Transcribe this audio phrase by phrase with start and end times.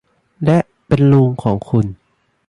[0.45, 0.57] และ
[0.87, 1.85] เป็นลุงของคุณ